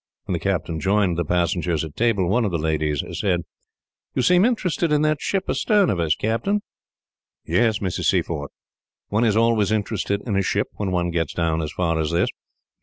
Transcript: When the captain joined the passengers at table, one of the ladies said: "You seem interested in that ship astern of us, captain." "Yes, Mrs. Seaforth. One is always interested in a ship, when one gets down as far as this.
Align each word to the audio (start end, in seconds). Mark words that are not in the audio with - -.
When 0.25 0.33
the 0.33 0.39
captain 0.39 0.79
joined 0.79 1.15
the 1.15 1.23
passengers 1.23 1.83
at 1.83 1.95
table, 1.95 2.27
one 2.27 2.43
of 2.43 2.49
the 2.49 2.57
ladies 2.57 3.03
said: 3.19 3.41
"You 4.15 4.23
seem 4.23 4.45
interested 4.45 4.91
in 4.91 5.03
that 5.03 5.21
ship 5.21 5.43
astern 5.47 5.91
of 5.91 5.99
us, 5.99 6.15
captain." 6.15 6.63
"Yes, 7.45 7.77
Mrs. 7.77 8.05
Seaforth. 8.05 8.49
One 9.09 9.23
is 9.23 9.37
always 9.37 9.71
interested 9.71 10.23
in 10.25 10.35
a 10.35 10.41
ship, 10.41 10.69
when 10.77 10.89
one 10.89 11.11
gets 11.11 11.35
down 11.35 11.61
as 11.61 11.71
far 11.71 11.99
as 11.99 12.09
this. 12.09 12.29